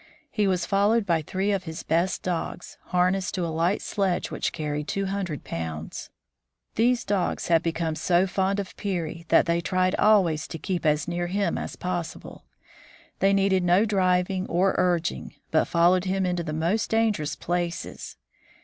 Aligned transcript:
He 0.31 0.47
was 0.47 0.65
followed 0.65 1.05
by 1.05 1.21
three 1.21 1.51
of 1.51 1.65
his 1.65 1.83
best 1.83 2.23
dogs, 2.23 2.79
harnessed 2.85 3.35
to 3.35 3.45
a 3.45 3.53
light 3.53 3.83
sledge 3.83 4.31
which 4.31 4.51
carried 4.51 4.87
two 4.87 5.05
hundred 5.05 5.43
pounds. 5.43 6.09
These 6.73 7.05
dogs 7.05 7.49
had 7.49 7.61
become 7.61 7.93
so 7.95 8.25
fond 8.25 8.59
of 8.59 8.75
Peary 8.77 9.27
that 9.29 9.45
they 9.45 9.61
tried 9.61 9.93
always 9.99 10.47
to 10.47 10.57
keep 10.57 10.87
as 10.87 11.07
near 11.07 11.27
him 11.27 11.55
as 11.55 11.75
possible. 11.75 12.45
They 13.19 13.31
needed 13.31 13.63
no 13.63 13.85
driving 13.85 14.47
or 14.47 14.73
urging, 14.79 15.35
but 15.51 15.65
followed 15.65 16.05
him 16.05 16.25
into 16.25 16.41
the 16.41 16.51
most 16.51 16.89
dangerous 16.89 17.35
places. 17.35 18.17